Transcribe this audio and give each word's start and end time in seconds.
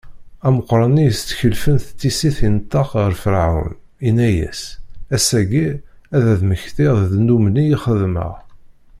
Ameqran-nni 0.47 1.03
yestkellfen 1.07 1.77
s 1.85 1.87
tissit 1.99 2.37
inṭeq 2.47 2.89
ɣer 2.99 3.11
Ferɛun, 3.21 3.71
inna-as: 4.07 4.61
Ass-agi, 5.15 5.67
ad 6.15 6.23
d-mmektiɣ 6.39 6.95
ddnub-nni 7.09 7.63
i 7.75 7.77
xedmeɣ. 7.83 8.33